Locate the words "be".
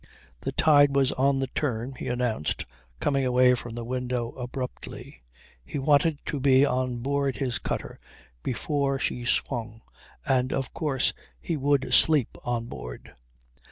6.39-6.65